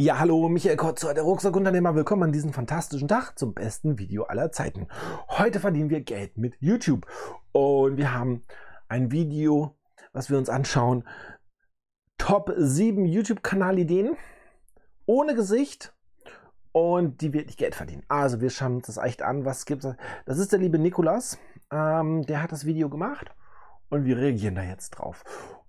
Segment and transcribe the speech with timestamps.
[0.00, 1.96] Ja, hallo, Michael Kotzer, der Rucksackunternehmer.
[1.96, 4.86] Willkommen an diesem fantastischen Tag zum besten Video aller Zeiten.
[5.26, 7.04] Heute verdienen wir Geld mit YouTube.
[7.50, 8.44] Und wir haben
[8.86, 9.76] ein Video,
[10.12, 11.02] was wir uns anschauen.
[12.16, 14.16] Top 7 YouTube-Kanalideen
[15.06, 15.92] ohne Gesicht
[16.70, 18.04] und die wirklich Geld verdienen.
[18.06, 19.44] Also wir schauen uns das echt an.
[19.44, 19.88] Was gibt's?
[20.26, 21.40] Das ist der liebe Nikolas.
[21.72, 23.34] Ähm, der hat das Video gemacht
[23.88, 25.24] und wir reagieren da jetzt drauf.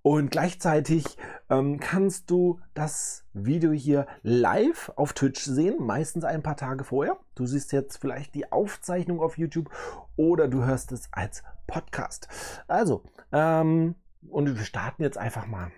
[0.09, 1.05] Und gleichzeitig
[1.51, 7.15] ähm, kannst du das Video hier live auf Twitch sehen, meistens ein paar Tage vorher.
[7.35, 9.69] Du siehst jetzt vielleicht die Aufzeichnung auf YouTube
[10.15, 12.27] oder du hörst es als Podcast.
[12.67, 13.93] Also, ähm,
[14.27, 15.71] und wir starten jetzt einfach mal.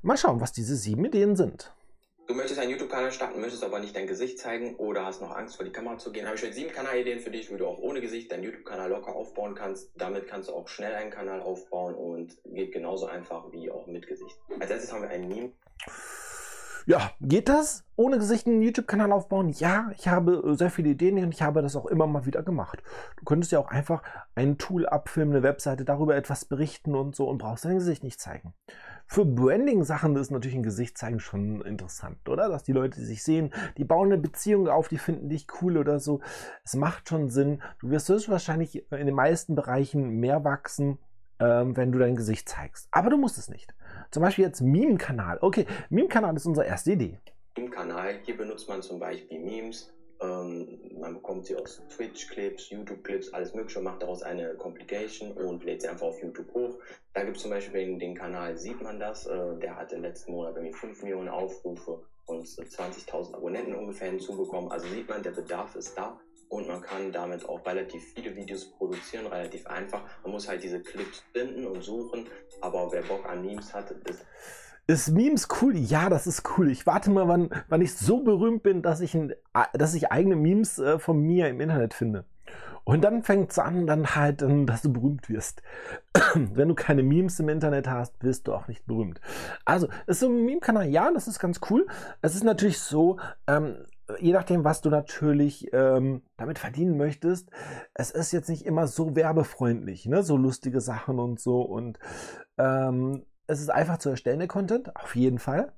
[0.00, 1.74] Mal schauen, was diese sieben Ideen sind.
[2.30, 5.56] Du möchtest einen YouTube-Kanal starten, möchtest aber nicht dein Gesicht zeigen oder hast noch Angst
[5.56, 7.78] vor die Kamera zu gehen, habe ich heute sieben Kanalideen für dich, wie du auch
[7.78, 9.90] ohne Gesicht deinen YouTube-Kanal locker aufbauen kannst.
[9.96, 14.06] Damit kannst du auch schnell einen Kanal aufbauen und geht genauso einfach wie auch mit
[14.06, 14.38] Gesicht.
[14.60, 15.50] Als erstes haben wir ein Meme.
[16.86, 17.84] Ja, geht das?
[17.96, 19.50] Ohne Gesicht einen YouTube-Kanal aufbauen?
[19.50, 22.42] Ja, ich habe äh, sehr viele Ideen und ich habe das auch immer mal wieder
[22.42, 22.82] gemacht.
[23.18, 24.02] Du könntest ja auch einfach
[24.34, 28.20] ein Tool abfilmen, eine Webseite, darüber etwas berichten und so und brauchst dein Gesicht nicht
[28.20, 28.54] zeigen.
[29.06, 32.48] Für Branding-Sachen ist natürlich ein Gesicht zeigen schon interessant, oder?
[32.48, 35.98] Dass die Leute sich sehen, die bauen eine Beziehung auf, die finden dich cool oder
[35.98, 36.20] so.
[36.64, 37.60] Es macht schon Sinn.
[37.80, 40.98] Du wirst höchstwahrscheinlich in den meisten Bereichen mehr wachsen,
[41.40, 42.88] ähm, wenn du dein Gesicht zeigst.
[42.92, 43.74] Aber du musst es nicht.
[44.10, 45.38] Zum Beispiel jetzt Meme-Kanal.
[45.40, 47.18] Okay, Meme-Kanal ist unsere erste Idee.
[47.56, 53.54] Meme-Kanal, hier benutzt man zum Beispiel Memes ähm, man bekommt sie aus Twitch-Clips, YouTube-Clips, alles
[53.54, 56.78] mögliche, macht daraus eine Complication und lädt sie einfach auf YouTube hoch.
[57.14, 60.02] Da gibt es zum Beispiel den, den, Kanal, sieht man das, äh, der hat im
[60.02, 64.70] letzten Monat irgendwie 5 Millionen Aufrufe und 20.000 Abonnenten ungefähr hinzubekommen.
[64.70, 68.70] Also sieht man, der Bedarf ist da und man kann damit auch relativ viele Videos
[68.72, 70.02] produzieren, relativ einfach.
[70.22, 72.26] Man muss halt diese Clips finden und suchen,
[72.60, 74.26] aber wer Bock an Memes hat, ist
[74.86, 75.76] ist Memes cool?
[75.76, 76.68] Ja, das ist cool.
[76.68, 79.32] Ich warte mal, wann, wann ich so berühmt bin, dass ich, ein,
[79.72, 82.24] dass ich eigene Memes äh, von mir im Internet finde.
[82.82, 85.62] Und dann fängt es an, dann halt, dass du berühmt wirst.
[86.34, 89.20] Wenn du keine Memes im Internet hast, wirst du auch nicht berühmt.
[89.64, 91.86] Also, ist so ein Meme-Kanal, ja, das ist ganz cool.
[92.20, 93.76] Es ist natürlich so, ähm,
[94.18, 97.50] je nachdem, was du natürlich ähm, damit verdienen möchtest,
[97.94, 100.22] es ist jetzt nicht immer so werbefreundlich, ne?
[100.22, 101.62] so lustige Sachen und so.
[101.62, 101.98] Und
[102.58, 105.72] ähm, es ist einfach zu erstellen, der Content, auf jeden Fall.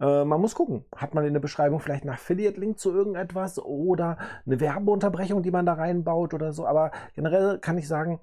[0.00, 4.18] Äh, man muss gucken, hat man in der Beschreibung vielleicht einen Affiliate-Link zu irgendetwas oder
[4.46, 6.66] eine Werbeunterbrechung, die man da reinbaut oder so.
[6.66, 8.20] Aber generell kann ich sagen,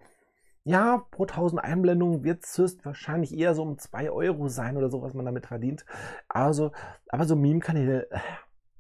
[0.68, 5.04] ja, pro 1000 Einblendungen wird es wahrscheinlich eher so um 2 Euro sein oder so,
[5.04, 5.86] was man damit verdient.
[6.28, 6.72] Also,
[7.10, 8.08] aber so Meme-Kanäle,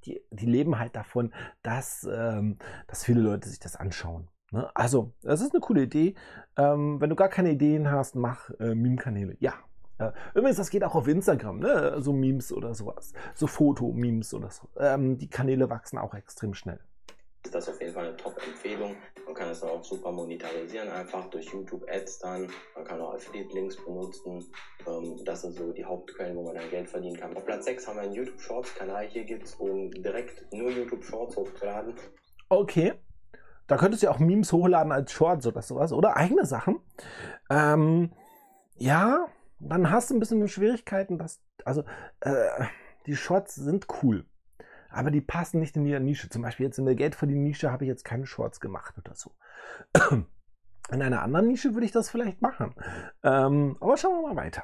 [0.05, 1.33] die, die leben halt davon,
[1.63, 2.57] dass, ähm,
[2.87, 4.27] dass viele Leute sich das anschauen.
[4.51, 4.69] Ne?
[4.75, 6.15] Also, das ist eine coole Idee.
[6.57, 9.35] Ähm, wenn du gar keine Ideen hast, mach äh, Meme-Kanäle.
[9.39, 9.53] Ja,
[9.99, 10.13] ja.
[10.33, 12.01] Übrigens, das geht auch auf Instagram, ne?
[12.01, 13.13] so Memes oder sowas.
[13.33, 14.67] So Foto-Memes oder so.
[14.77, 16.79] Ähm, die Kanäle wachsen auch extrem schnell.
[17.45, 18.95] Ist das auf jeden Fall eine Top-Empfehlung.
[19.23, 22.49] Man kann es auch super monetarisieren, einfach durch YouTube-Ads dann.
[22.73, 24.51] Man kann auch Affiliate-Links benutzen.
[24.87, 27.37] Ähm, das sind so die Hauptquellen, wo man dann Geld verdienen kann.
[27.37, 29.05] Auf Platz 6 haben wir einen YouTube-Shorts-Kanal.
[29.09, 31.93] Hier gibt es, um direkt nur YouTube-Shorts hochzuladen.
[32.49, 32.93] Okay.
[33.67, 35.93] Da könntest du ja auch Memes hochladen als Shorts oder sowas.
[35.93, 36.79] Oder eigene Sachen.
[37.51, 38.11] Ähm,
[38.77, 39.27] ja,
[39.59, 41.83] dann hast du ein bisschen Schwierigkeiten, dass, also,
[42.21, 42.65] äh,
[43.05, 44.25] die Shorts sind cool,
[44.95, 46.29] aber die passen nicht in die Nische.
[46.29, 49.31] Zum Beispiel jetzt in der Geldverdienen-Nische habe ich jetzt keine Shorts gemacht oder so.
[50.91, 52.75] In einer anderen Nische würde ich das vielleicht machen.
[53.23, 54.63] Ähm, aber schauen wir mal weiter.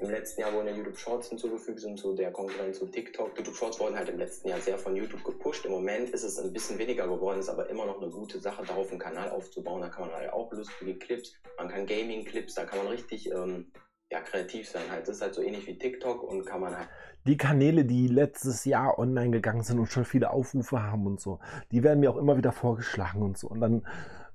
[0.00, 3.36] Im letzten Jahr wurden ja YouTube Shorts hinzugefügt, sind zu der Konkurrenz zu TikTok.
[3.36, 5.64] YouTube Shorts wurden halt im letzten Jahr sehr von YouTube gepusht.
[5.66, 8.64] Im Moment ist es ein bisschen weniger geworden, ist aber immer noch eine gute Sache,
[8.64, 9.82] darauf einen Kanal aufzubauen.
[9.82, 13.70] Da kann man halt auch lustige Clips, man kann Gaming-Clips, da kann man richtig ähm,
[14.14, 15.08] ja, kreativ sein halt.
[15.08, 16.88] Das ist halt so ähnlich wie TikTok und kann man halt.
[17.26, 21.40] Die Kanäle, die letztes Jahr online gegangen sind und schon viele Aufrufe haben und so,
[21.72, 23.48] die werden mir auch immer wieder vorgeschlagen und so.
[23.48, 23.86] Und dann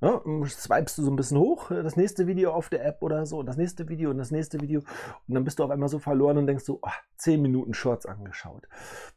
[0.01, 3.44] ne, swipest du so ein bisschen hoch, das nächste Video auf der App oder so,
[3.44, 4.81] das nächste Video und das nächste Video.
[5.28, 8.06] Und dann bist du auf einmal so verloren und denkst so, oh, 10 Minuten Shorts
[8.06, 8.68] angeschaut.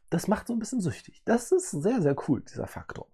[0.09, 1.21] Das macht so ein bisschen süchtig.
[1.25, 3.07] Das ist sehr, sehr cool, dieser Faktor.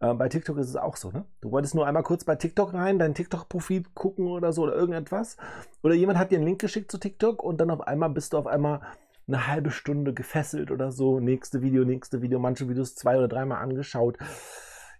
[0.00, 1.24] Äh, bei TikTok ist es auch so, ne?
[1.40, 5.36] Du wolltest nur einmal kurz bei TikTok rein, dein TikTok-Profil gucken oder so oder irgendetwas.
[5.82, 8.38] Oder jemand hat dir einen Link geschickt zu TikTok und dann auf einmal bist du
[8.38, 8.80] auf einmal
[9.26, 11.20] eine halbe Stunde gefesselt oder so.
[11.20, 14.18] Nächste Video, nächste Video, manche Videos zwei oder dreimal angeschaut.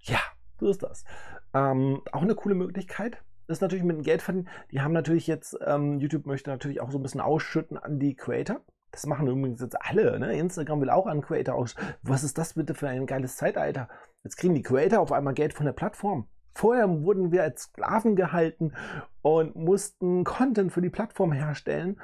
[0.00, 0.20] Ja,
[0.58, 1.04] so ist das.
[1.52, 4.48] Ähm, auch eine coole Möglichkeit ist natürlich mit dem Geld verdienen.
[4.70, 8.14] Die haben natürlich jetzt, ähm, YouTube möchte natürlich auch so ein bisschen ausschütten an die
[8.14, 8.60] Creator.
[8.94, 10.20] Das machen übrigens jetzt alle.
[10.20, 10.38] Ne?
[10.38, 11.74] Instagram will auch an Creator aus.
[12.02, 13.88] Was ist das bitte für ein geiles Zeitalter?
[14.22, 16.28] Jetzt kriegen die Creator auf einmal Geld von der Plattform.
[16.54, 18.72] Vorher wurden wir als Sklaven gehalten
[19.20, 22.00] und mussten Content für die Plattform herstellen.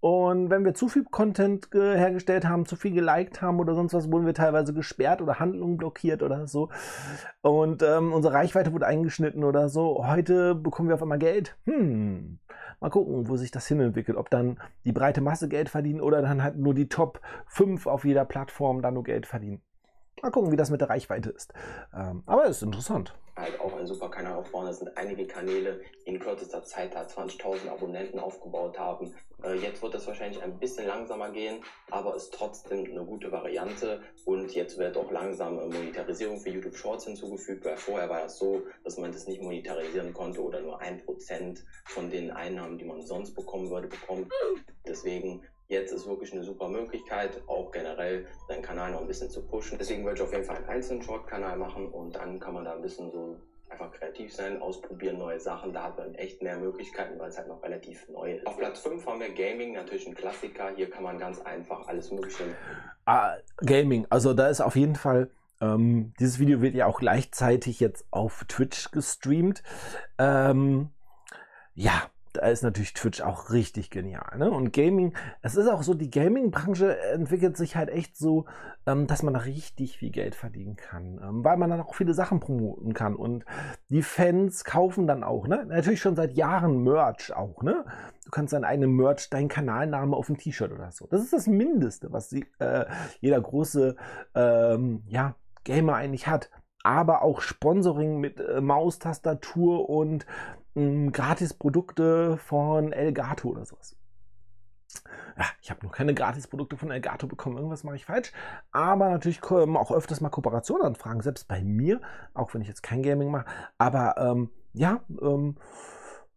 [0.00, 4.10] Und wenn wir zu viel Content hergestellt haben, zu viel geliked haben oder sonst was,
[4.10, 6.70] wurden wir teilweise gesperrt oder Handlungen blockiert oder so.
[7.42, 10.06] Und ähm, unsere Reichweite wurde eingeschnitten oder so.
[10.06, 11.58] Heute bekommen wir auf einmal Geld.
[11.66, 12.38] Hm,
[12.80, 14.16] mal gucken, wo sich das hinentwickelt.
[14.16, 18.04] Ob dann die breite Masse Geld verdienen oder dann halt nur die Top 5 auf
[18.04, 19.60] jeder Plattform da nur Geld verdienen.
[20.22, 21.52] Mal gucken, wie das mit der Reichweite ist.
[21.94, 23.14] Ähm, aber es ist interessant.
[23.36, 24.66] Halt auch einen super Kanal aufbauen.
[24.66, 29.14] Das sind einige Kanäle, die in kürzester Zeit da 20.000 Abonnenten aufgebaut haben.
[29.42, 34.02] Äh, jetzt wird es wahrscheinlich ein bisschen langsamer gehen, aber ist trotzdem eine gute Variante.
[34.26, 38.62] Und jetzt wird auch langsam Monetarisierung für YouTube Shorts hinzugefügt, weil vorher war es so,
[38.84, 43.00] dass man das nicht monetarisieren konnte oder nur ein Prozent von den Einnahmen, die man
[43.00, 44.30] sonst bekommen würde, bekommt.
[44.86, 49.40] Deswegen Jetzt ist wirklich eine super Möglichkeit, auch generell seinen Kanal noch ein bisschen zu
[49.40, 49.78] pushen.
[49.78, 52.74] Deswegen würde ich auf jeden Fall einen einzelnen Short-Kanal machen und dann kann man da
[52.74, 53.38] ein bisschen so
[53.68, 55.72] einfach kreativ sein, ausprobieren neue Sachen.
[55.72, 58.46] Da hat man echt mehr Möglichkeiten, weil es halt noch relativ neu ist.
[58.48, 60.72] Auf Platz 5 haben wir Gaming, natürlich ein Klassiker.
[60.74, 62.42] Hier kann man ganz einfach alles Mögliche.
[63.04, 65.30] Ah, Gaming, also da ist auf jeden Fall.
[65.60, 69.62] Ähm, dieses Video wird ja auch gleichzeitig jetzt auf Twitch gestreamt.
[70.18, 70.88] Ähm,
[71.74, 74.38] ja, da ist natürlich Twitch auch richtig genial.
[74.38, 74.50] Ne?
[74.50, 78.46] Und Gaming, es ist auch so, die Gaming-Branche entwickelt sich halt echt so,
[78.86, 82.40] ähm, dass man richtig viel Geld verdienen kann, ähm, weil man dann auch viele Sachen
[82.40, 83.16] promoten kann.
[83.16, 83.44] Und
[83.88, 85.64] die Fans kaufen dann auch, ne?
[85.66, 87.84] Natürlich schon seit Jahren Merch auch, ne?
[88.24, 91.06] Du kannst deinen eigenen Merch, deinen Kanalname auf ein T-Shirt oder so.
[91.10, 92.86] Das ist das Mindeste, was die, äh,
[93.20, 93.96] jeder große
[94.34, 95.34] ähm, ja,
[95.64, 96.50] Gamer eigentlich hat
[96.82, 100.26] aber auch Sponsoring mit äh, Maustastatur und
[100.74, 103.96] Gratisprodukte von Elgato oder sowas.
[105.36, 107.56] Ja, ich habe noch keine Gratisprodukte von Elgato bekommen.
[107.56, 108.32] Irgendwas mache ich falsch.
[108.72, 112.00] Aber natürlich kommen auch öfters mal Kooperationanfragen, selbst bei mir,
[112.34, 113.46] auch wenn ich jetzt kein Gaming mache.
[113.78, 115.56] Aber ähm, ja, ähm,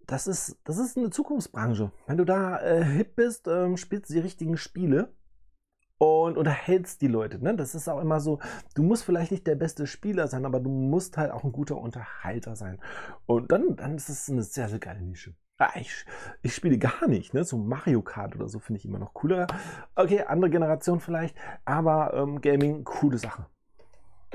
[0.06, 1.92] das ist, das ist eine Zukunftsbranche.
[2.08, 5.14] Wenn du da äh, hip bist, ähm, spielst du die richtigen Spiele
[6.04, 7.44] und unterhältst die Leute.
[7.44, 7.56] Ne?
[7.56, 8.40] Das ist auch immer so,
[8.76, 11.78] du musst vielleicht nicht der beste Spieler sein, aber du musst halt auch ein guter
[11.78, 12.80] Unterhalter sein.
[13.26, 15.34] Und dann, dann ist es eine sehr, sehr geile Nische.
[15.60, 16.06] Ah, ich,
[16.42, 17.44] ich spiele gar nicht, ne?
[17.44, 19.48] So Mario Kart oder so finde ich immer noch cooler.
[19.96, 23.46] Okay, andere Generation vielleicht, aber ähm, Gaming, coole Sache.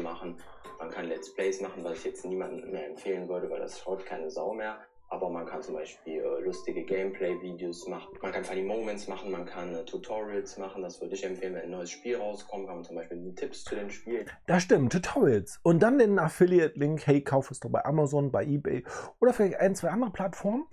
[0.00, 0.36] Machen.
[0.78, 4.06] Man kann Let's Plays machen, was ich jetzt niemandem mehr empfehlen würde, weil das schaut
[4.06, 4.78] keine Sau mehr
[5.08, 9.46] aber man kann zum Beispiel äh, lustige Gameplay-Videos machen, man kann Funny Moments machen, man
[9.46, 12.84] kann äh, Tutorials machen, das würde ich empfehlen, wenn ein neues Spiel rauskommt, kann man
[12.84, 14.26] zum Beispiel Tipps zu den Spielen.
[14.46, 15.60] Das stimmt, Tutorials.
[15.62, 18.84] Und dann den Affiliate-Link, hey, kauf es doch bei Amazon, bei Ebay
[19.20, 20.66] oder vielleicht ein, zwei andere Plattformen.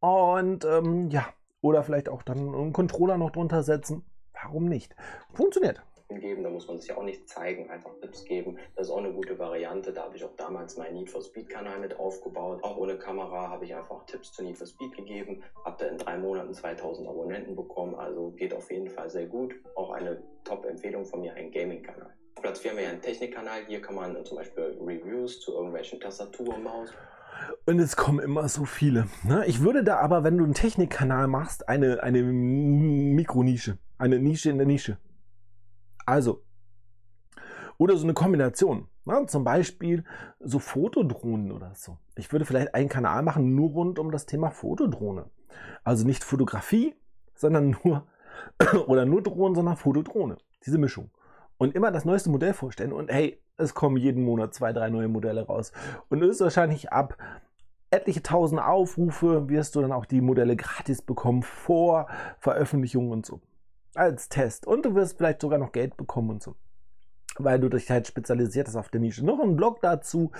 [0.00, 1.26] Und ähm, ja,
[1.60, 4.04] oder vielleicht auch dann einen Controller noch drunter setzen.
[4.32, 4.94] Warum nicht?
[5.32, 5.82] Funktioniert
[6.20, 8.58] geben, da muss man sich auch nicht zeigen, einfach Tipps geben.
[8.76, 9.92] Das ist auch eine gute Variante.
[9.92, 12.62] Da habe ich auch damals meinen Need for Speed Kanal mit aufgebaut.
[12.62, 15.42] Auch ohne Kamera habe ich einfach Tipps zu Need for Speed gegeben.
[15.64, 17.94] Habe da in drei Monaten 2000 Abonnenten bekommen.
[17.94, 19.54] Also geht auf jeden Fall sehr gut.
[19.74, 22.14] Auch eine Top-Empfehlung von mir, ein Gaming-Kanal.
[22.40, 23.64] Platz 4 haben wir ja einen Technik-Kanal.
[23.66, 26.90] Hier kann man zum Beispiel Reviews zu irgendwelchen Tastatur und Maus
[27.66, 29.06] und es kommen immer so viele.
[29.22, 29.44] Ne?
[29.46, 34.58] Ich würde da aber, wenn du einen Technikkanal machst, eine, eine Mikronische, eine Nische in
[34.58, 34.98] der Nische
[36.06, 36.42] also,
[37.78, 38.88] oder so eine Kombination.
[39.04, 39.26] Ne?
[39.26, 40.04] Zum Beispiel
[40.40, 41.98] so Fotodrohnen oder so.
[42.16, 45.26] Ich würde vielleicht einen Kanal machen, nur rund um das Thema Fotodrohne.
[45.82, 46.94] Also nicht Fotografie,
[47.34, 48.06] sondern nur,
[48.86, 50.36] oder nur Drohnen, sondern Fotodrohne.
[50.64, 51.10] Diese Mischung.
[51.58, 52.92] Und immer das neueste Modell vorstellen.
[52.92, 55.72] Und hey, es kommen jeden Monat zwei, drei neue Modelle raus.
[56.08, 57.16] Und es ist wahrscheinlich ab
[57.90, 62.08] etliche tausend Aufrufe wirst du dann auch die Modelle gratis bekommen vor
[62.40, 63.40] Veröffentlichung und so
[63.96, 64.66] als Test.
[64.66, 66.54] Und du wirst vielleicht sogar noch Geld bekommen und so.
[67.36, 69.24] Weil du dich halt spezialisiert hast auf der Nische.
[69.24, 70.30] Noch einen Blog dazu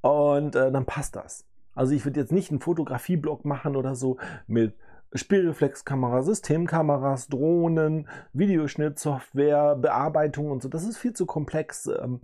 [0.00, 1.44] und äh, dann passt das.
[1.74, 4.74] Also ich würde jetzt nicht einen Fotografie-Blog machen oder so mit
[5.14, 10.68] Spielreflexkamera, Systemkameras, Drohnen, Videoschnittsoftware, Bearbeitung und so.
[10.68, 11.86] Das ist viel zu komplex.
[11.86, 12.20] Ähm,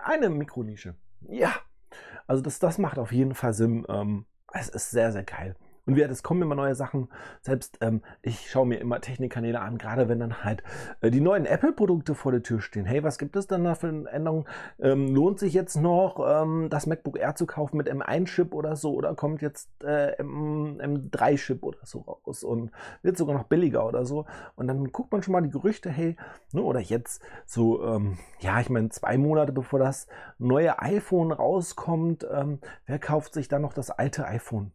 [0.00, 0.94] eine Mikronische.
[1.28, 1.52] Ja.
[2.26, 3.84] Also das, das macht auf jeden Fall Sinn.
[3.88, 5.56] Ähm, es ist sehr, sehr geil.
[5.88, 7.08] Und wie es kommen immer neue Sachen.
[7.40, 10.62] Selbst ähm, ich schaue mir immer Technikkanäle an, gerade wenn dann halt
[11.00, 12.84] äh, die neuen Apple-Produkte vor der Tür stehen.
[12.84, 14.44] Hey, was gibt es denn da für Änderungen?
[14.78, 18.92] Ähm, lohnt sich jetzt noch, ähm, das MacBook Air zu kaufen mit M1-Chip oder so?
[18.92, 24.26] Oder kommt jetzt äh, M3-Chip oder so raus und wird sogar noch billiger oder so?
[24.56, 26.16] Und dann guckt man schon mal die Gerüchte, hey,
[26.52, 32.26] ne, oder jetzt so, ähm, ja, ich meine, zwei Monate bevor das neue iPhone rauskommt,
[32.30, 34.72] ähm, wer kauft sich dann noch das alte iPhone?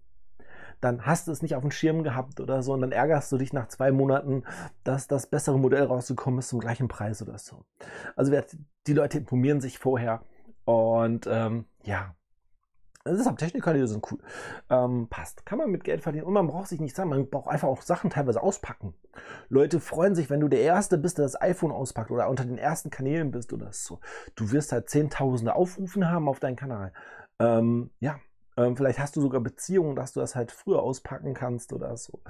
[0.83, 3.37] Dann hast du es nicht auf dem Schirm gehabt oder so und dann ärgerst du
[3.37, 4.43] dich nach zwei Monaten,
[4.83, 7.63] dass das bessere Modell rausgekommen ist zum gleichen Preis oder so.
[8.15, 8.33] Also
[8.87, 10.21] die Leute informieren sich vorher
[10.65, 12.15] und ähm, ja,
[13.05, 14.19] Deshalb Technikkanäle sind cool.
[14.69, 15.45] Ähm, passt.
[15.45, 16.23] Kann man mit Geld verdienen.
[16.23, 18.93] Und man braucht sich nicht sagen, man braucht einfach auch Sachen teilweise auspacken.
[19.49, 22.57] Leute freuen sich, wenn du der Erste bist, der das iPhone auspackt oder unter den
[22.57, 23.99] ersten Kanälen bist oder so.
[24.35, 26.93] Du wirst halt Zehntausende Aufrufen haben auf deinen Kanal.
[27.39, 28.19] Ähm, ja,
[28.57, 32.21] ähm, vielleicht hast du sogar Beziehungen, dass du das halt früher auspacken kannst oder so.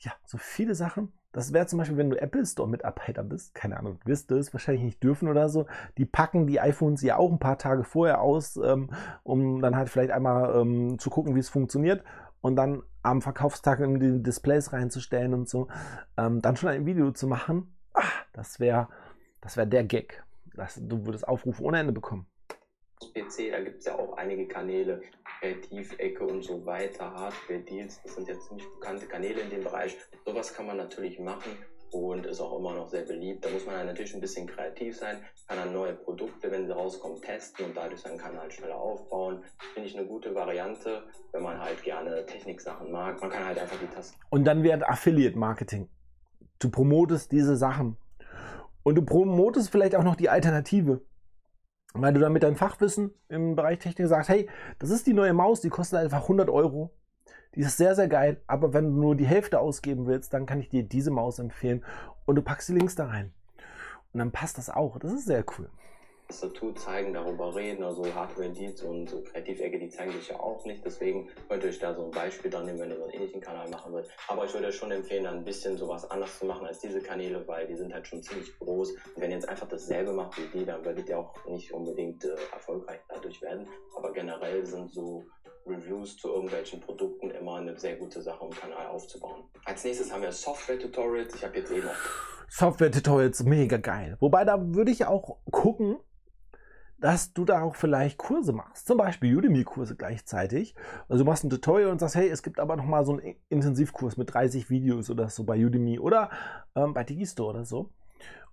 [0.00, 1.12] Ja, so viele Sachen.
[1.32, 4.52] Das wäre zum Beispiel, wenn du Apple Store Mitarbeiter bist, keine Ahnung, wirst du es
[4.52, 5.66] wahrscheinlich nicht dürfen oder so.
[5.98, 8.90] Die packen die iPhones ja auch ein paar Tage vorher aus, ähm,
[9.24, 12.04] um dann halt vielleicht einmal ähm, zu gucken, wie es funktioniert
[12.40, 15.68] und dann am Verkaufstag in die Displays reinzustellen und so.
[16.16, 18.88] Ähm, dann schon ein Video zu machen, ach, das wäre
[19.40, 20.22] das wär der Gag.
[20.54, 22.26] Das, du würdest Aufrufe ohne Ende bekommen.
[23.06, 25.02] PC, da gibt es ja auch einige Kanäle,
[25.40, 29.96] Kreativecke und so weiter, Hardware Deals, das sind ja ziemlich bekannte Kanäle in dem Bereich.
[30.24, 31.52] Sowas kann man natürlich machen
[31.92, 33.44] und ist auch immer noch sehr beliebt.
[33.44, 36.72] Da muss man dann natürlich ein bisschen kreativ sein, kann dann neue Produkte, wenn sie
[36.74, 39.42] rauskommen, testen und dadurch seinen Kanal schneller aufbauen.
[39.74, 43.20] Finde ich eine gute Variante, wenn man halt gerne Techniksachen mag.
[43.20, 44.18] Man kann halt einfach die Tasten.
[44.30, 45.88] Und dann wird Affiliate Marketing.
[46.58, 47.96] Du promotest diese Sachen.
[48.82, 51.02] Und du promotest vielleicht auch noch die Alternative
[51.94, 55.32] weil du dann mit deinem Fachwissen im Bereich Technik sagst, hey, das ist die neue
[55.32, 56.90] Maus, die kostet einfach 100 Euro.
[57.54, 60.60] Die ist sehr, sehr geil, aber wenn du nur die Hälfte ausgeben willst, dann kann
[60.60, 61.84] ich dir diese Maus empfehlen
[62.26, 63.32] und du packst die Links da rein.
[64.12, 64.98] Und dann passt das auch.
[64.98, 65.68] Das ist sehr cool.
[66.28, 70.84] Tastatur zeigen, darüber reden, also Hardware-Deals und so Kreativecke, die zeigen sich ja auch nicht.
[70.84, 73.40] Deswegen könnt ihr euch da so ein Beispiel dann nehmen, wenn ihr so einen ähnlichen
[73.40, 74.10] Kanal machen wollt.
[74.28, 77.66] Aber ich würde schon empfehlen, ein bisschen sowas anders zu machen als diese Kanäle, weil
[77.66, 78.90] die sind halt schon ziemlich groß.
[78.90, 82.22] Und wenn ihr jetzt einfach dasselbe macht wie die, dann werdet ihr auch nicht unbedingt
[82.26, 83.66] äh, erfolgreich dadurch werden.
[83.96, 85.24] Aber generell sind so
[85.66, 89.44] Reviews zu irgendwelchen Produkten immer eine sehr gute Sache, um Kanal aufzubauen.
[89.64, 91.34] Als nächstes haben wir Software-Tutorials.
[91.34, 94.16] Ich habe jetzt eben auch Software-Tutorials, mega geil.
[94.20, 95.98] Wobei da würde ich auch gucken,
[97.00, 98.86] dass du da auch vielleicht Kurse machst.
[98.86, 100.74] Zum Beispiel Udemy-Kurse gleichzeitig.
[101.08, 103.36] Also du machst ein Tutorial und sagst, hey, es gibt aber noch mal so einen
[103.48, 106.30] Intensivkurs mit 30 Videos oder so bei Udemy oder
[106.74, 107.90] ähm, bei Digistore oder so.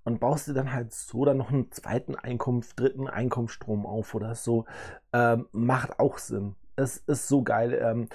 [0.03, 4.35] Und baust dir dann halt so dann noch einen zweiten Einkunft, dritten Einkommensstrom auf oder
[4.35, 4.65] so.
[5.11, 6.55] Ähm, macht auch Sinn.
[6.75, 7.79] Es ist so geil.
[7.81, 8.09] Ähm,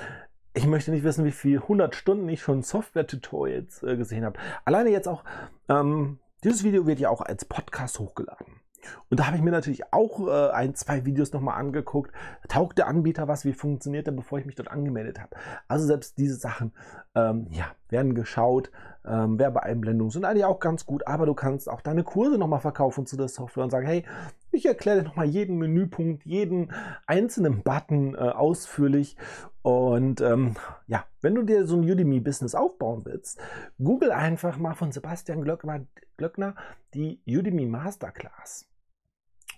[0.55, 4.39] ich möchte nicht wissen, wie viel 100 Stunden ich schon Software-Tutorials äh, gesehen habe.
[4.65, 5.25] Alleine jetzt auch,
[5.69, 8.60] ähm, dieses Video wird ja auch als Podcast hochgeladen.
[9.09, 12.13] Und da habe ich mir natürlich auch äh, ein, zwei Videos nochmal angeguckt.
[12.49, 13.45] Taugt der Anbieter was?
[13.45, 15.37] Wie funktioniert der, bevor ich mich dort angemeldet habe?
[15.69, 16.73] Also selbst diese Sachen
[17.15, 18.71] ähm, ja, werden geschaut.
[19.05, 23.07] Ähm, Werbeeinblendungen sind eigentlich auch ganz gut, aber du kannst auch deine Kurse nochmal verkaufen
[23.07, 24.05] zu der Software und sagen, hey,
[24.53, 26.73] ich erkläre dir nochmal jeden Menüpunkt, jeden
[27.07, 29.17] einzelnen Button äh, ausführlich.
[29.63, 30.57] Und ähm,
[30.87, 33.41] ja, wenn du dir so ein Udemy-Business aufbauen willst,
[33.79, 36.55] google einfach mal von Sebastian Glöckner, Glöckner
[36.95, 38.70] die Udemy Masterclass.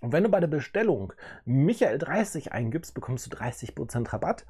[0.03, 1.13] Und wenn du bei der Bestellung
[1.47, 4.45] Michael30 eingibst, bekommst du 30% Rabatt.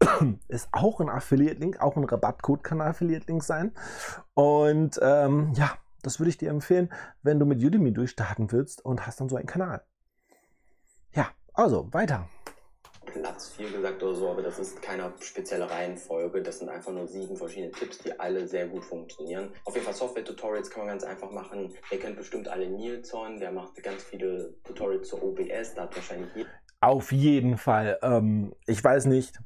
[0.48, 3.72] Ist auch ein Affiliate-Link, auch ein Rabattcode kann ein Affiliate-Link sein.
[4.34, 5.70] Und ähm, ja,
[6.02, 9.36] das würde ich dir empfehlen, wenn du mit Udemy durchstarten willst und hast dann so
[9.36, 9.82] einen Kanal.
[11.12, 12.28] Ja, also weiter.
[13.10, 16.42] Platz 4 gesagt oder so, aber das ist keine spezielle Reihenfolge.
[16.42, 19.50] Das sind einfach nur sieben verschiedene Tipps, die alle sehr gut funktionieren.
[19.64, 21.74] Auf jeden Fall Software-Tutorials kann man ganz einfach machen.
[21.90, 26.30] Ihr kennt bestimmt alle Nilsson, der macht ganz viele Tutorials zur OBS, da hat wahrscheinlich
[26.34, 26.48] jeder.
[26.80, 27.98] Auf jeden Fall.
[28.02, 29.38] Ähm, ich weiß nicht,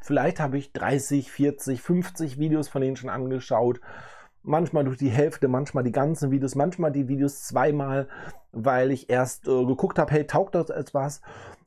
[0.00, 3.80] vielleicht habe ich 30, 40, 50 Videos von denen schon angeschaut.
[4.42, 8.08] Manchmal durch die Hälfte, manchmal die ganzen Videos, manchmal die Videos zweimal,
[8.50, 11.20] weil ich erst äh, geguckt habe, hey, taugt das etwas?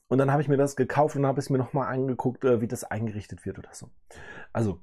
[0.08, 2.68] Und dann habe ich mir das gekauft und habe es mir nochmal angeguckt, äh, wie
[2.68, 3.90] das eingerichtet wird oder so.
[4.54, 4.80] Also,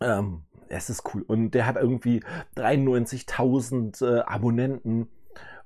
[0.00, 1.22] ähm, es ist cool.
[1.22, 2.22] Und der hat irgendwie
[2.56, 5.08] 93.000 äh, Abonnenten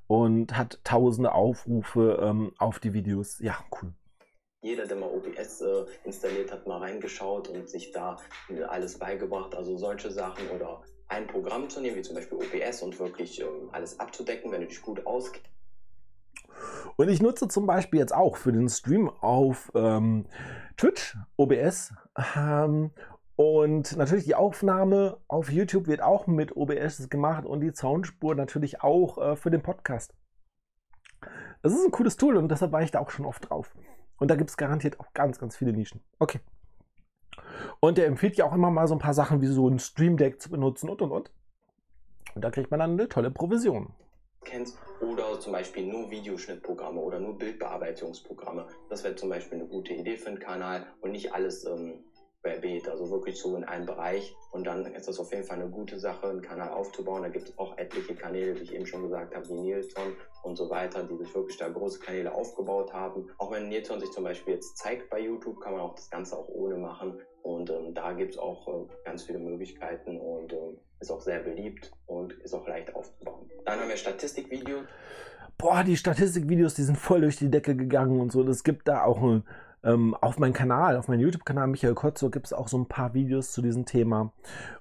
[0.09, 3.39] und hat tausende Aufrufe ähm, auf die Videos.
[3.39, 3.93] Ja, cool.
[4.63, 8.17] Jeder, der mal OBS äh, installiert hat, mal reingeschaut und sich da
[8.69, 9.55] alles beigebracht.
[9.55, 13.69] Also solche Sachen oder ein Programm zu nehmen, wie zum Beispiel OBS und wirklich ähm,
[13.71, 15.49] alles abzudecken, wenn du dich gut auskennst
[16.97, 20.27] und ich nutze zum Beispiel jetzt auch für den Stream auf ähm,
[20.77, 21.93] Twitch OBS.
[22.37, 22.91] Ähm,
[23.37, 28.83] und natürlich die Aufnahme auf YouTube wird auch mit OBS gemacht und die Soundspur natürlich
[28.83, 30.15] auch äh, für den Podcast.
[31.63, 33.75] Das ist ein cooles Tool und deshalb war ich da auch schon oft drauf.
[34.19, 36.01] Und da gibt es garantiert auch ganz, ganz viele Nischen.
[36.19, 36.41] Okay.
[37.81, 40.17] Und der empfiehlt ja auch immer mal so ein paar Sachen wie so ein Stream
[40.17, 41.31] Deck zu benutzen und und und.
[42.35, 43.93] Und da kriegt man dann eine tolle Provision
[44.47, 48.67] kennst oder zum Beispiel nur Videoschnittprogramme oder nur Bildbearbeitungsprogramme.
[48.89, 52.05] Das wäre zum Beispiel eine gute Idee für einen Kanal und nicht alles ähm,
[52.47, 54.35] querbeet, also wirklich so in einem Bereich.
[54.53, 57.23] Und dann ist das auf jeden Fall eine gute Sache, einen Kanal aufzubauen.
[57.23, 60.57] Da gibt es auch etliche Kanäle, wie ich eben schon gesagt habe, wie Nilsson und
[60.57, 63.29] so weiter, die sich wirklich da große Kanäle aufgebaut haben.
[63.39, 66.37] Auch wenn Nilsson sich zum Beispiel jetzt zeigt bei YouTube, kann man auch das Ganze
[66.37, 67.21] auch ohne machen.
[67.43, 71.41] Und ähm, da gibt es auch äh, ganz viele Möglichkeiten und ähm, ist auch sehr
[71.41, 73.51] beliebt und ist auch leicht aufzubauen.
[73.65, 74.85] Dann haben wir Statistikvideos.
[75.59, 78.47] Boah, die Statistikvideos, die sind voll durch die Decke gegangen und so.
[78.49, 79.45] Es gibt da auch ein,
[79.87, 83.15] ähm, auf meinem Kanal, auf meinem YouTube-Kanal Michael Kotzo, gibt es auch so ein paar
[83.15, 84.33] Videos zu diesem Thema.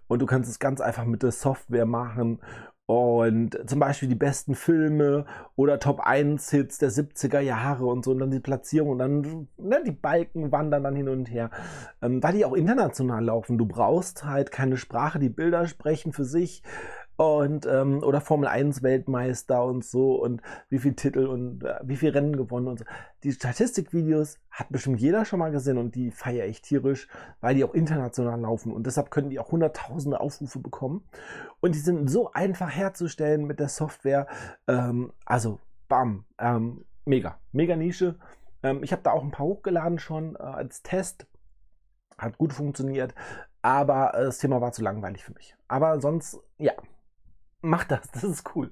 [0.08, 2.40] Und du kannst es ganz einfach mit der Software machen.
[2.88, 8.12] Und zum Beispiel die besten Filme oder Top 1 Hits der 70er Jahre und so.
[8.12, 11.50] Und dann die Platzierung und dann ne, die Balken wandern dann hin und her,
[12.02, 13.58] ähm, weil die auch international laufen.
[13.58, 16.62] Du brauchst halt keine Sprache, die Bilder sprechen für sich
[17.18, 21.96] und ähm, oder Formel 1 Weltmeister und so und wie viel Titel und äh, wie
[21.96, 22.86] viel Rennen gewonnen und so.
[23.24, 27.08] Die Statistikvideos hat bestimmt jeder schon mal gesehen und die feiere ich tierisch,
[27.40, 31.04] weil die auch international laufen und deshalb können die auch hunderttausende Aufrufe bekommen
[31.62, 34.28] und die sind so einfach herzustellen mit der Software.
[34.68, 38.16] Ähm, also bam, ähm, mega, mega Nische.
[38.64, 41.28] Ähm, ich habe da auch ein paar hochgeladen schon äh, als Test.
[42.18, 43.14] Hat gut funktioniert,
[43.62, 45.56] aber äh, das Thema war zu langweilig für mich.
[45.68, 46.74] Aber sonst, ja,
[47.66, 48.70] mach das, das ist cool.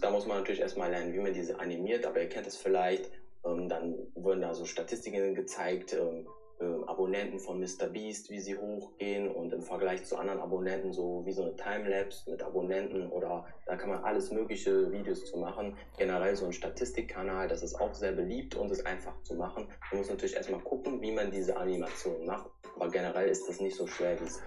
[0.00, 3.10] Da muss man natürlich erstmal lernen, wie man diese animiert, aber ihr kennt es vielleicht.
[3.44, 6.26] Ähm, dann wurden da so Statistiken gezeigt, ähm,
[6.60, 7.86] äh, Abonnenten von Mr.
[7.90, 12.30] Beast, wie sie hochgehen und im Vergleich zu anderen Abonnenten so wie so eine Timelapse
[12.30, 15.74] mit Abonnenten oder da kann man alles mögliche Videos zu machen.
[15.96, 19.68] Generell so ein Statistikkanal, das ist auch sehr beliebt und ist einfach zu machen.
[19.90, 23.76] Man muss natürlich erstmal gucken, wie man diese Animation macht, aber generell ist das nicht
[23.76, 24.40] so schwer wie es.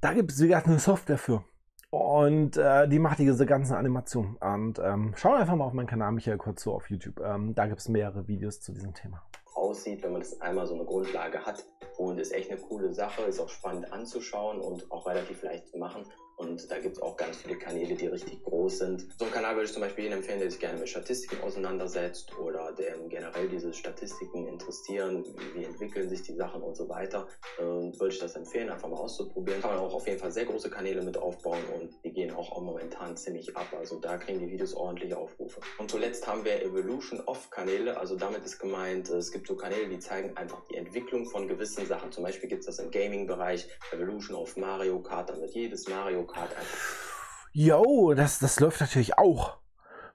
[0.00, 1.44] Da gibt es sogar eine Software für.
[1.92, 4.36] Und äh, die macht diese ganzen Animationen.
[4.36, 7.20] Und ähm, schau einfach mal auf meinen Kanal Michael kurz auf YouTube.
[7.20, 9.22] Ähm, da gibt es mehrere Videos zu diesem Thema.
[9.54, 11.66] Aussieht, wenn man das einmal so eine Grundlage hat.
[11.98, 15.76] Und ist echt eine coole Sache, ist auch spannend anzuschauen und auch relativ leicht zu
[15.76, 16.06] machen.
[16.36, 19.06] Und da gibt es auch ganz viele Kanäle, die richtig groß sind.
[19.18, 22.36] So einen Kanal würde ich zum Beispiel jedem empfehlen, der sich gerne mit Statistiken auseinandersetzt
[22.38, 25.24] oder der generell diese Statistiken interessieren,
[25.54, 27.28] wie entwickeln sich die Sachen und so weiter.
[27.58, 29.60] Äh, würde ich das empfehlen, einfach mal auszuprobieren.
[29.60, 32.60] Kann man auch auf jeden Fall sehr große Kanäle mit aufbauen und die gehen auch
[32.60, 33.68] momentan ziemlich ab.
[33.78, 35.60] Also da kriegen die Videos ordentliche Aufrufe.
[35.78, 37.98] Und zuletzt haben wir Evolution of Kanäle.
[37.98, 41.86] Also damit ist gemeint, es gibt so Kanäle, die zeigen einfach die Entwicklung von gewissen
[41.86, 42.12] Sachen.
[42.12, 46.21] Zum Beispiel gibt es das im Gaming-Bereich, Evolution of Mario Kart, dann wird jedes Mario
[46.26, 47.48] Kart einfach.
[47.52, 49.58] Jo, das, das läuft natürlich auch.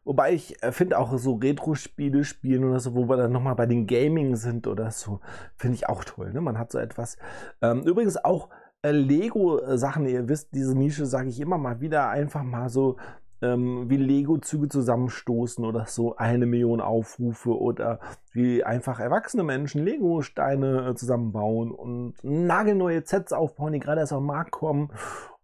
[0.03, 3.65] Wobei ich äh, finde auch so Retro-Spiele spielen oder so, wo wir dann nochmal bei
[3.65, 5.19] den Gaming sind oder so,
[5.57, 6.31] finde ich auch toll.
[6.31, 6.39] Ne?
[6.39, 7.17] Man hat so etwas.
[7.61, 8.49] Ähm, übrigens auch
[8.83, 12.95] äh, Lego-Sachen, ihr wisst, diese Nische sage ich immer mal wieder, einfach mal so
[13.41, 17.99] ähm, wie Lego-Züge zusammenstoßen oder so eine Million Aufrufe oder
[18.31, 24.21] wie einfach erwachsene Menschen Lego-Steine äh, zusammenbauen und nagelneue Sets aufbauen, die gerade erst auf
[24.21, 24.89] den Markt kommen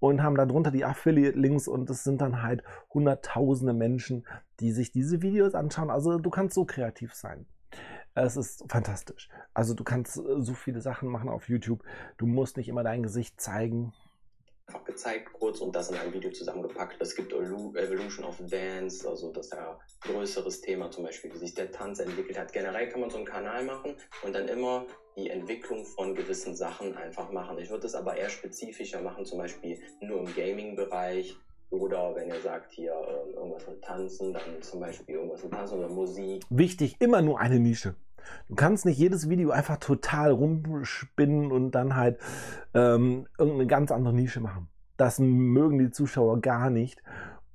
[0.03, 2.61] und haben darunter die Affiliate-Links und es sind dann halt
[2.93, 4.27] hunderttausende Menschen,
[4.59, 5.89] die sich diese Videos anschauen.
[5.89, 7.45] Also du kannst so kreativ sein.
[8.13, 9.29] Es ist fantastisch.
[9.53, 11.85] Also du kannst äh, so viele Sachen machen auf YouTube.
[12.17, 13.93] Du musst nicht immer dein Gesicht zeigen
[14.93, 17.02] gezeigt kurz und das in ein Video zusammengepackt.
[17.02, 21.54] Es gibt Evolution of Dance, also das ist ein größeres Thema zum Beispiel, wie sich
[21.54, 22.54] der Tanz entwickelt hat.
[22.54, 24.86] Generell kann man so einen Kanal machen und dann immer
[25.17, 27.58] die Entwicklung von gewissen Sachen einfach machen.
[27.60, 31.36] Ich würde es aber eher spezifischer machen, zum Beispiel nur im Gaming-Bereich
[31.73, 35.79] oder wenn ihr sagt hier äh, irgendwas mit Tanzen, dann zum Beispiel irgendwas mit Tanzen
[35.79, 36.43] oder Musik.
[36.49, 37.95] Wichtig, immer nur eine Nische.
[38.47, 42.19] Du kannst nicht jedes Video einfach total rumspinnen und dann halt
[42.73, 44.69] ähm, irgendeine ganz andere Nische machen.
[44.97, 47.01] Das mögen die Zuschauer gar nicht.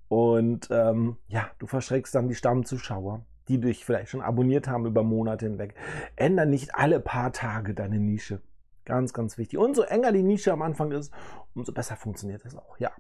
[0.09, 5.03] Und ähm, ja, du verschreckst dann die Stammzuschauer, die dich vielleicht schon abonniert haben über
[5.03, 5.75] Monate hinweg.
[6.17, 8.43] Änder nicht alle paar Tage deine Nische.
[8.85, 9.59] Ganz, ganz wichtig.
[9.59, 11.13] Und so enger die Nische am Anfang ist,
[11.55, 12.79] umso besser funktioniert es auch.
[12.79, 12.91] Ja.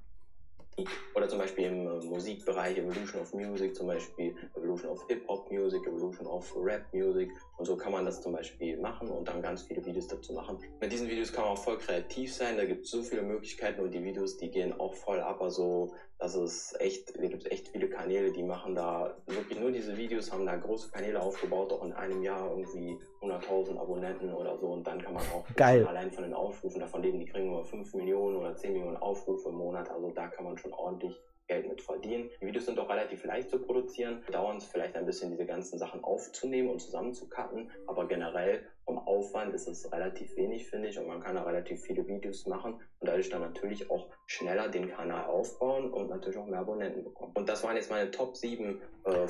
[1.14, 5.86] Oder zum Beispiel im äh, Musikbereich Evolution of Music, zum Beispiel Evolution of Hip-Hop Music,
[5.86, 7.30] Evolution of Rap Music.
[7.56, 10.58] Und so kann man das zum Beispiel machen und dann ganz viele Videos dazu machen.
[10.80, 12.56] Mit diesen Videos kann man auch voll kreativ sein.
[12.56, 15.40] Da gibt es so viele Möglichkeiten und die Videos, die gehen auch voll ab.
[15.40, 19.70] Also das ist echt, da gibt es echt viele Kanäle, die machen da wirklich nur
[19.70, 24.58] diese Videos, haben da große Kanäle aufgebaut, auch in einem Jahr irgendwie 100.000 Abonnenten oder
[24.58, 24.66] so.
[24.66, 25.86] Und dann kann man auch Geil.
[25.86, 29.48] allein von den Aufrufen davon leben, die kriegen nur 5 Millionen oder 10 Millionen Aufrufe
[29.48, 31.16] im Monat, also da kann man schon ordentlich
[31.48, 32.30] Geld mit verdienen.
[32.40, 35.78] Die Videos sind auch relativ leicht zu produzieren, dauern es vielleicht ein bisschen, diese ganzen
[35.78, 41.06] Sachen aufzunehmen und zusammenzukatten, aber generell vom Aufwand ist es relativ wenig, finde ich, und
[41.06, 45.26] man kann da relativ viele Videos machen und dadurch dann natürlich auch schneller den Kanal
[45.26, 47.32] aufbauen und natürlich auch mehr Abonnenten bekommen.
[47.34, 49.26] Und das waren jetzt meine Top 7 äh,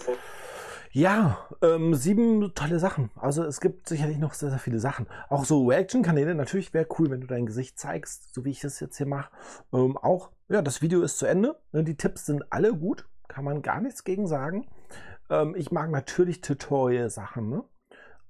[0.92, 3.11] Ja, ähm, sieben tolle Sachen.
[3.16, 5.07] Also es gibt sicherlich noch sehr, sehr viele Sachen.
[5.28, 8.81] Auch so Reaction-Kanäle, natürlich wäre cool, wenn du dein Gesicht zeigst, so wie ich es
[8.81, 9.31] jetzt hier mache.
[9.72, 11.56] Ähm, auch, ja, das Video ist zu Ende.
[11.72, 14.66] Ne, die Tipps sind alle gut, kann man gar nichts gegen sagen.
[15.30, 17.64] Ähm, ich mag natürlich Tutorial-Sachen, ne?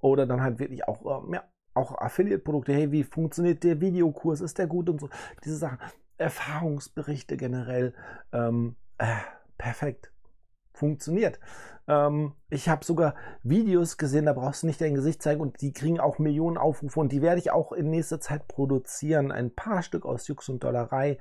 [0.00, 2.72] Oder dann halt wirklich auch, ja, auch Affiliate-Produkte.
[2.72, 4.40] Hey, wie funktioniert der Videokurs?
[4.40, 5.08] Ist der gut und so?
[5.44, 5.78] Diese Sachen.
[6.18, 7.94] Erfahrungsberichte generell.
[8.32, 9.16] Ähm, äh,
[9.56, 10.10] perfekt.
[10.78, 11.38] Funktioniert.
[11.88, 15.72] Ähm, ich habe sogar Videos gesehen, da brauchst du nicht dein Gesicht zeigen und die
[15.72, 19.32] kriegen auch Millionen Aufrufe und die werde ich auch in nächster Zeit produzieren.
[19.32, 21.18] Ein paar Stück aus Jux und Dollerei,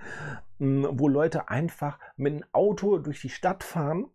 [0.59, 4.07] mh, wo Leute einfach mit einem Auto durch die Stadt fahren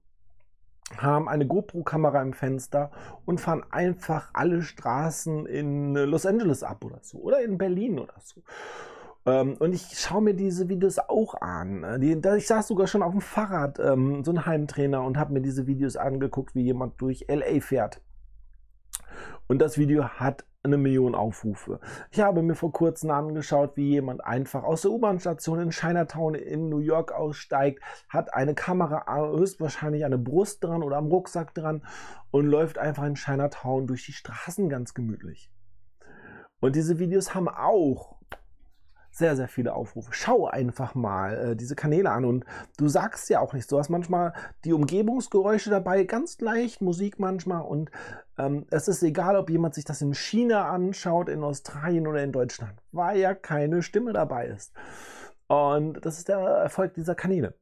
[0.98, 2.90] haben eine GoPro-Kamera im Fenster
[3.24, 8.14] und fahren einfach alle Straßen in Los Angeles ab oder so oder in Berlin oder
[8.22, 8.42] so.
[9.24, 12.02] Ähm, und ich schaue mir diese Videos auch an.
[12.02, 15.66] ich saß sogar schon auf dem Fahrrad, ähm, so ein Heimtrainer, und habe mir diese
[15.66, 18.00] Videos angeguckt, wie jemand durch LA fährt.
[19.46, 21.80] Und das Video hat eine Million Aufrufe.
[22.11, 26.68] Ich habe mir vor kurzem angeschaut, wie jemand einfach aus der U-Bahn-Station in Chinatown in
[26.68, 31.82] New York aussteigt, hat eine Kamera höchstwahrscheinlich eine Brust dran oder am Rucksack dran
[32.30, 35.50] und läuft einfach in Chinatown durch die Straßen ganz gemütlich.
[36.61, 38.21] Und diese Videos haben auch
[39.12, 40.11] sehr, sehr viele Aufrufe.
[40.12, 42.44] Schau einfach mal äh, diese Kanäle an und
[42.79, 44.33] du sagst ja auch nicht, du hast manchmal
[44.64, 47.90] die Umgebungsgeräusche dabei, ganz leicht Musik manchmal und
[48.38, 52.33] ähm, es ist egal, ob jemand sich das in China anschaut, in Australien oder in
[52.33, 54.72] Deutschland, weil ja keine Stimme dabei ist.
[55.46, 57.55] Und das ist der Erfolg dieser Kanäle.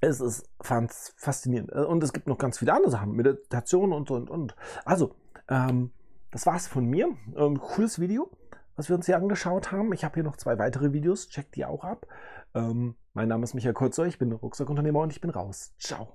[0.00, 1.72] Es ist faszinierend.
[1.72, 4.56] Und es gibt noch ganz viele andere Sachen, Meditation und und und.
[4.84, 5.14] Also,
[5.48, 5.90] ähm,
[6.30, 7.08] das war's von mir.
[7.36, 8.30] Ähm, cooles Video
[8.78, 9.92] was wir uns hier angeschaut haben.
[9.92, 12.06] Ich habe hier noch zwei weitere Videos, checkt die auch ab.
[12.54, 15.74] Ähm, mein Name ist Michael Kurzer, ich bin Rucksackunternehmer und ich bin raus.
[15.78, 16.08] Ciao.